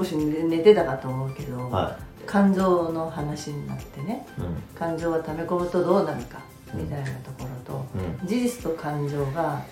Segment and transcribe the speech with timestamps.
[0.00, 4.54] 少し寝てたかと思うけど、は感情の話になってねいうん。
[4.74, 6.40] 感情は溜め込むとどうなるか
[6.72, 7.86] みたいなところと、
[8.24, 9.62] う事実と感情が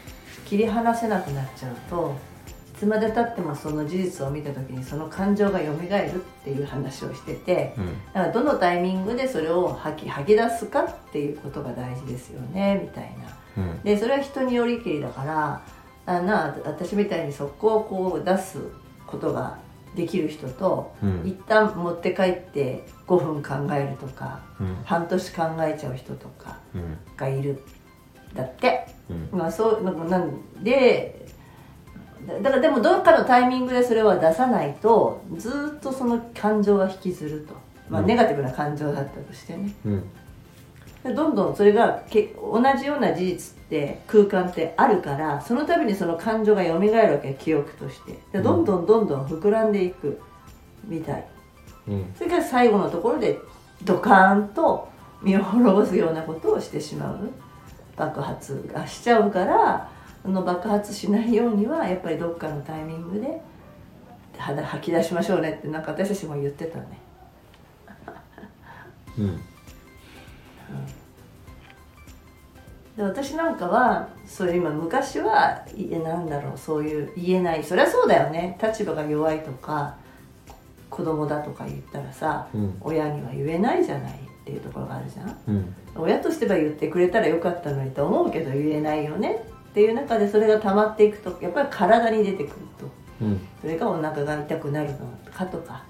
[0.45, 2.14] 切り離せなくなっちゃうと
[2.75, 7.86] いつまでたってもその事実を見た時にその感情が蘇るっていう話をしててうん。
[8.12, 13.14] だからどのタイミングでそれを吐き吐き出すかっていうことが大事ですよねみたい
[13.56, 13.64] な。
[13.64, 13.82] うん。
[13.82, 15.62] でそれは人によりきりだから
[16.06, 18.58] あな私みたいに速攻をこう出す
[19.07, 19.58] ことが
[19.98, 21.22] できる人と、うん。
[21.26, 24.76] 一旦持って帰って5分考えるとかうん。
[24.84, 26.96] 半年考えちゃう人とかうん。
[27.16, 27.61] がいる。
[28.32, 29.39] だって、うん。
[29.39, 31.26] まあ、そうなんなんで
[32.27, 37.55] だだからでもどっかのタイミングでそれは出さないとずっとその感情が引きずると、
[37.91, 38.06] まあ、うん。
[38.06, 39.75] ネガティブな感情だったとしてね、
[41.05, 48.19] どんどんそれがけ同じような事実って空間ってあるからその度にその感情が蘇るわけ記憶として。
[48.33, 50.20] でどんどんどんどん膨らんでいく
[50.84, 51.25] みたい。
[51.89, 52.14] うん。
[52.17, 53.39] それから最後のところで
[53.84, 54.89] ドカーンと
[55.23, 57.30] 身を滅ぼすようなことをしてしまう。
[57.97, 59.91] 爆発がしちゃうから
[60.23, 63.41] その爆発しないようにはやっぱりどっかのタイミングで
[64.36, 66.98] 肌吐き出しましょうねってなんか私たちも言ってたね。
[69.19, 69.41] うん
[72.98, 78.58] で私なんかはそれ今昔はいやなんだろうそういう言えないそりゃそうだよね。
[78.61, 79.96] 立場が弱いとか
[80.91, 82.77] 子供だとか言ったらさうん。
[82.80, 85.39] 親には言えないじゃないっていうところがあるじゃん。
[85.46, 85.74] うん。
[85.94, 89.44] 親としては言ってくれたらよかったのにと思うけど言えないよね。
[89.70, 92.91] っていう中でそれが溜まっていくとやっぱり体に出てくると。
[93.22, 93.41] うん。
[93.61, 94.98] それがお腹が痛くなるの
[95.33, 95.84] かとか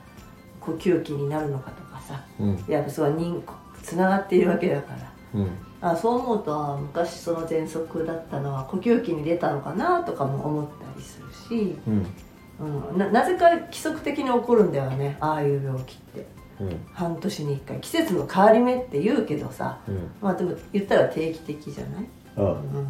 [0.61, 2.23] 呼吸器になるのかとかさ。
[2.39, 2.65] うん。
[2.69, 3.41] やっぱそう人
[3.83, 5.41] つながっているわけだから。
[5.41, 5.51] うん。
[5.81, 12.07] あそう思うとあ昔その喘息だったのは呼吸器に出たのかなとかも思ったりするし、うん。
[12.91, 15.17] うん、ななぜか規則的に起こるんだよね。
[15.21, 16.27] ああいう病気って。
[16.61, 16.87] うん。
[16.93, 17.81] 半年に1回。
[17.81, 19.79] 季節の変わり目って言うけどさ。
[19.87, 20.11] うん。
[20.21, 22.05] まあでも言ったら定期的じゃない、
[22.37, 22.89] あうんうん、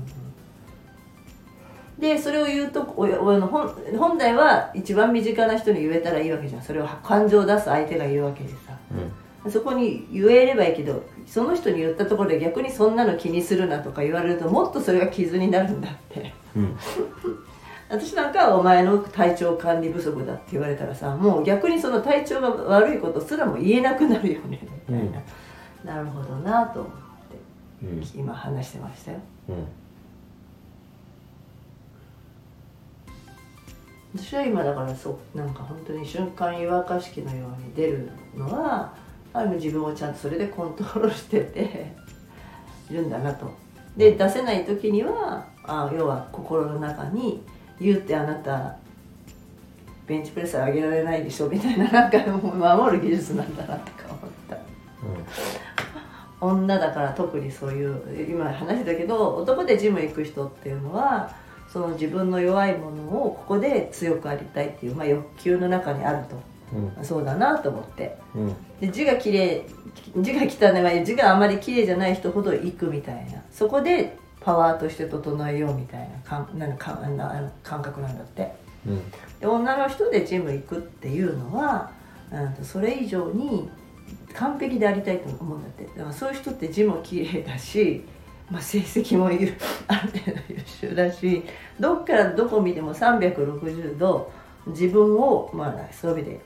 [1.99, 6.63] でそれを言うと親親の本本来は一番身近な人に言えたらいいわけじゃん。
[6.63, 8.57] それを感情を出す相手が言うわけでさ。
[8.93, 16.35] うんそこに言えればいいけどその人に言ったところで逆にそんなの気にするなとか言われるともっとそれが傷になるんだって。
[16.57, 16.77] うん。
[17.89, 25.11] 私なんかはお前の体調管理不足だって言われたらさもう逆にその体調が悪いことすらも言えなくなるよねみたい
[25.85, 28.21] な、なるほどなと思ってうん。
[28.21, 29.19] 今話してましたよ。
[29.49, 29.55] うん。
[34.15, 38.95] 私は今だからそうなんか本当に瞬間湯沸かし器のように出るのは
[39.47, 41.93] 自分をちゃんとそれでコントロールしてて
[42.91, 43.47] いるんだなと。
[43.97, 47.43] で出せない時にはあ要は心の中に
[47.81, 48.77] 言うってあなた
[50.07, 54.57] ベンチプレス上げられないでしょみたいななんか守る技術なんだなとか思った。
[56.41, 61.35] 女だから特にそういう今話したけど男でジム行く人っていうのは
[61.73, 66.27] その自分の弱いものをここで強くありたいっていう、まあ、欲求の中にある
[66.73, 66.91] うん。
[66.91, 68.17] とそうだなと思って。
[68.35, 68.57] うん。
[68.81, 69.65] で字が綺麗
[70.17, 73.43] 字が汚い字があまり綺麗じゃない人ほど行くみたいな。
[73.51, 78.53] そこでパワーとして整えようみたいなかんなんかあのあの感覚なんだって。
[78.87, 79.03] うん。
[79.41, 81.91] で女の人でジム行くっていうのは
[82.31, 83.69] うんとそれ以上に
[84.35, 85.85] 完璧でありたいと思うんだって。
[85.85, 88.05] だからそういう人って字も綺麗だし、
[88.51, 89.53] まあ、成績も優
[89.89, 91.43] ある程度優秀だし
[91.79, 94.31] どっからどこ見ても360度
[94.67, 96.41] 自分を、まあ、そういう意味で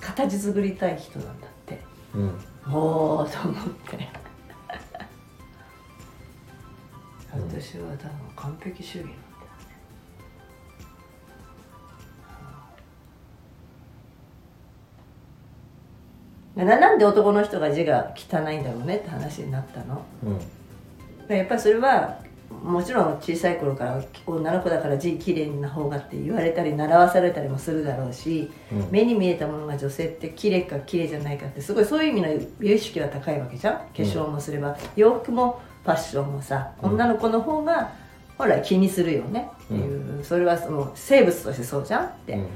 [0.00, 1.80] 形作りたい人なんだって。
[2.14, 2.40] うん。
[2.72, 4.08] おおと思って。
[7.32, 9.14] 私は多分完璧主義なん
[16.56, 16.80] だよね。
[16.80, 20.04] ななんで男の人が字が汚いんだろうねって話になったの。
[20.24, 21.36] うん。
[21.36, 22.18] やっぱりそれは
[22.50, 28.88] もちろん小さい頃から女の子だから字きれいな方がって言われたり習わされたりもするだろうし、うん。
[28.90, 33.74] 目に見えたものが女性って綺麗か綺麗じゃないかってすごいそういう意味の美意識は高いわけじゃん。
[33.74, 36.90] 化粧もすれば、洋服もファッションもさうん。
[36.90, 37.92] 女の子の方が
[38.36, 42.48] 本来気にするよねっていう、それはその生物としてそうじゃんって、うん。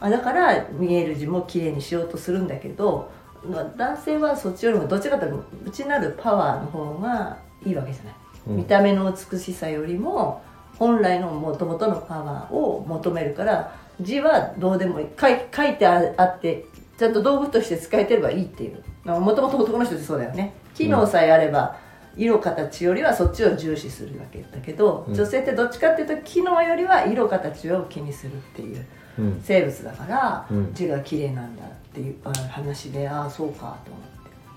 [0.00, 3.10] あだから見える字も綺麗にしようとするんだけど
[3.42, 10.42] まあ男性はそっちよりもどちらかというと内なるパワーの方がいいわけじゃない、うん見た目の美しさよりも
[10.78, 15.06] 本来のもともとのパワーを求めるから字はどうでもいい。
[15.20, 16.66] 書いてああって
[16.98, 18.82] ちゃんと道具として使えてればいいっていう。
[19.04, 20.54] もともと男の人ってそうだよね。
[20.74, 21.76] 機能さえあれば、
[22.16, 25.14] 色形よりはそっちを重視するわけだけど、うん。
[25.14, 28.86] 女性ってどっちかっていうと機能よりは色形を気にするっていう
[29.18, 29.40] うん。
[29.44, 30.74] 生物だからうん。
[30.74, 33.90] 字が綺麗なんだっていうあ話でああそうかと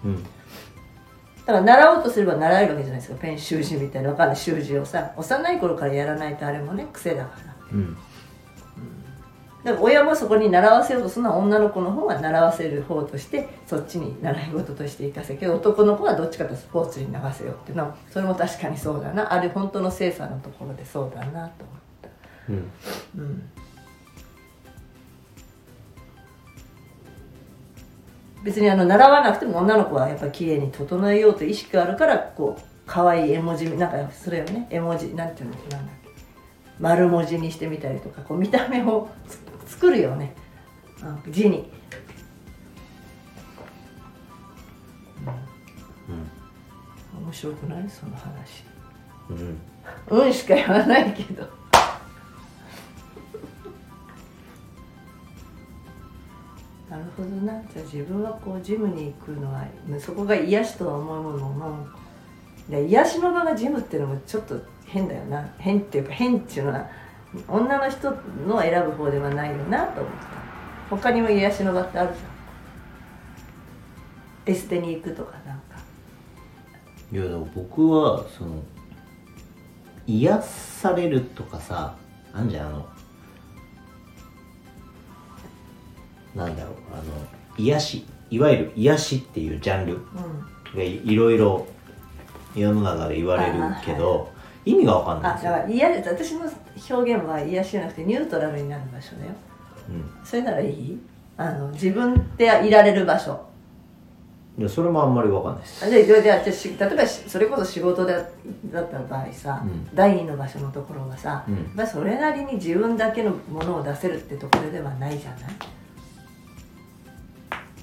[0.06, 0.20] 思って。
[0.22, 0.26] うん
[1.48, 4.10] だから習おうとすれば習えるわけじゃないですかペン習字みたいな。
[4.10, 7.56] わかんない習字をさ幼い頃からやらないとあれもね癖だから。
[7.72, 7.98] うん。
[9.64, 19.32] だから親もそこに習わせようとするのは女の子の方が習わせる方としてそっちに習い事として生かせるけど男の子はどっちかとスポーツに流せようっていうのはそれも確かにそうだな。
[19.32, 22.10] あれ本当の精査のところでそうだなと思った。
[22.50, 22.72] うん。
[23.18, 23.50] うん
[28.44, 36.10] 別にあの習わなくても女の子はやっぱり綺麗に整えようという意識があるからこう可愛い絵文字なんかそれをね絵文字なんていうのなんだっけ
[36.80, 39.10] 丸文字にしてみたりとかこう見た目を
[39.66, 40.34] つ作るよね、
[41.26, 41.70] うん、字に、
[46.08, 46.12] う
[47.20, 47.90] ん、面白くない？
[47.90, 48.64] その話。
[49.30, 49.58] うん。
[50.10, 51.50] うんしか言わないけど
[57.18, 57.54] ほどな。
[57.74, 59.66] じゃあ自分はこうジムに行くのは
[60.00, 61.88] そこが癒しとは思うものの
[62.70, 65.50] で癒しの場がジムっていうのもちょっと変だよな。
[65.58, 66.88] 変っていうか変っていうのは
[67.48, 68.12] 女の人
[68.48, 70.28] の選ぶ方ではないよなと思った。
[70.90, 74.54] 他にも癒しの場ってあるじゃん。
[74.54, 75.78] エステに行くとかなんか。
[77.12, 78.62] いやでも僕はその
[80.06, 81.96] 癒されるとかさ
[82.34, 82.90] あんじゃんあの
[86.38, 87.04] なんだろうあの
[87.58, 90.02] 癒しいわゆる癒しっていうジャンルうん。
[90.76, 91.66] がいいろいろ
[92.56, 93.54] 世の中で言われる
[93.86, 94.32] けど、
[94.66, 96.42] 意味がわかんないんですよ、あだから癒私の
[96.90, 99.32] 表現は癒しじゃなくてニュートラルになる場所だよ。
[100.26, 101.00] それならいい？
[101.38, 103.40] あの自分でいられる場所。
[104.58, 105.90] うん、でそれもあんまりわかんないです。
[105.90, 108.14] ででで例えばしそれこそ仕事だ
[108.74, 109.88] だった場合さ、うん。
[109.96, 111.72] 第二の場所のところがさ、うん。
[111.74, 115.42] まあ、それなりに自分だけのものを出せるってところではないじゃない？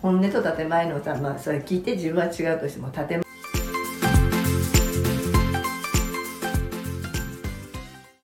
[0.05, 3.24] 本音と建前のさ、まあ、それ聞いて自分は違うとしても建